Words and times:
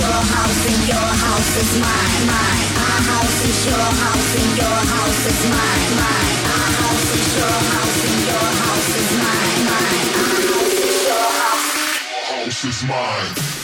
your 0.00 0.20
house 0.34 0.58
your 0.88 1.10
house 1.24 1.52
is 1.62 1.72
mine, 1.80 2.24
mine. 2.30 2.68
Our 2.86 3.00
house 3.10 3.38
is 3.44 3.66
your 3.66 3.88
house 4.02 4.30
and 4.40 4.50
your 4.56 4.78
house 4.94 5.22
is 5.30 5.42
mine, 5.50 5.92
mine. 6.00 6.38
Our 6.54 6.70
house 6.80 7.08
is 7.18 7.28
your 7.38 7.58
house 7.72 8.00
and 8.08 8.20
your 8.30 8.48
house 8.62 8.90
is 9.00 9.10
mine, 9.22 9.60
mine. 9.70 10.08
Our 10.22 10.40
house 10.50 10.78
is 10.88 10.98
your 11.08 11.28
house. 11.40 11.66
House 12.30 12.64
is 12.64 12.80
mine. 12.88 13.57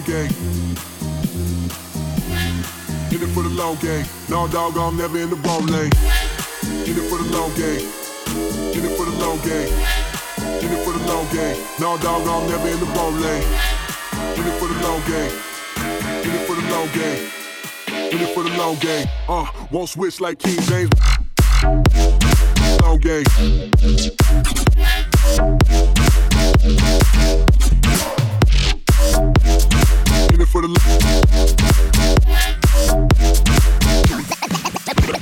Long 0.00 0.06
game. 0.06 0.30
In 3.10 3.22
it 3.22 3.28
for 3.34 3.42
the 3.42 3.50
long 3.50 3.76
game. 3.76 4.06
No 4.28 4.48
dog, 4.48 4.76
I'm 4.76 4.96
never 4.96 5.18
in 5.18 5.30
the 5.30 5.36
wrong 5.36 5.66
lane. 5.66 5.92
In 6.86 6.96
it 6.96 7.08
for 7.10 7.18
the 7.18 7.28
long 7.36 7.52
game. 7.54 7.86
In 8.72 8.84
it 8.84 8.96
for 8.96 9.04
the 9.04 9.16
long 9.18 9.38
game. 9.40 9.72
In 10.62 10.72
it 10.72 10.84
for 10.84 10.92
the 10.92 11.04
long 11.06 11.26
game. 11.32 11.56
No 11.80 11.98
dog, 11.98 12.26
I'm 12.26 12.48
never 12.48 12.68
in 12.68 12.78
the 12.78 12.86
wrong 12.86 13.20
lane. 13.20 13.44
In 14.38 14.46
it 14.46 14.58
for 14.58 14.68
the 14.68 14.80
long 14.82 15.02
game. 15.06 15.32
In 16.24 16.30
it 16.30 16.46
for 16.46 16.54
the 16.54 16.62
long 16.70 16.88
game. 16.92 17.30
In 18.12 18.20
it 18.20 18.34
for 18.34 18.42
the 18.42 18.56
long 18.56 18.76
game. 18.76 19.06
Uh, 19.28 19.46
won't 19.70 19.88
switch 19.88 20.20
like 20.20 20.38
King 20.38 20.60
James. 20.62 20.90
Long 22.82 22.98
game. 22.98 23.24
For 30.50 30.62
the 30.62 30.68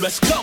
Let's 0.01 0.21
go. 0.21 0.43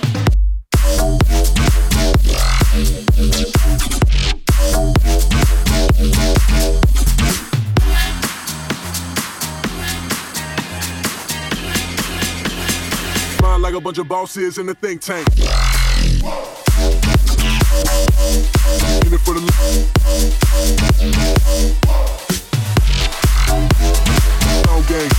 mind 13.42 13.64
like 13.64 13.74
a 13.74 13.82
bunch 13.82 13.98
of 13.98 14.08
bosses 14.08 14.60
in 14.60 14.68
the 14.68 14.76
think 14.76 15.02
tank. 15.02 15.28
In 19.06 19.14
it 19.14 19.22
for 19.22 19.34
the 19.34 19.42
long 21.80 22.05
I 24.78 25.16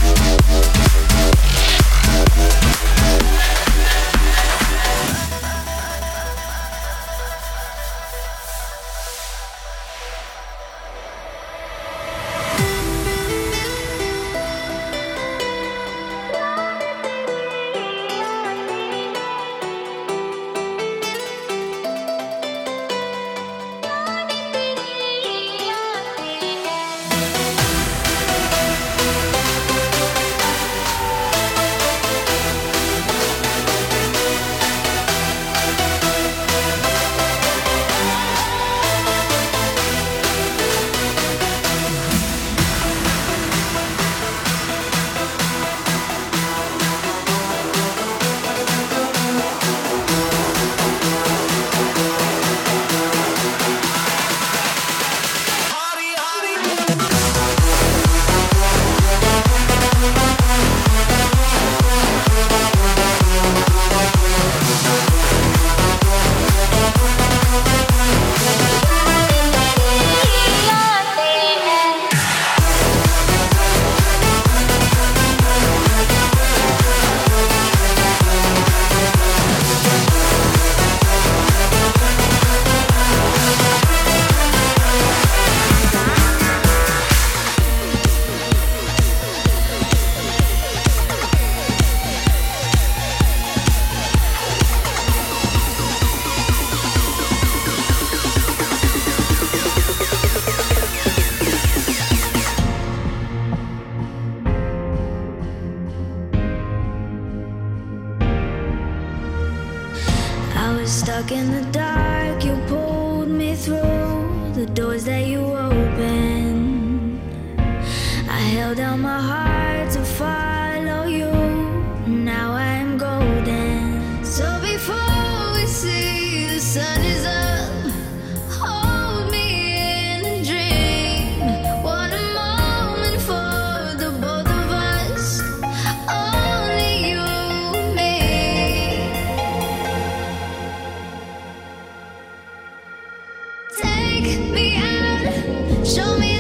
Take 144.27 144.51
me 144.51 144.77
out, 144.77 145.87
show 145.87 146.19
me. 146.19 146.36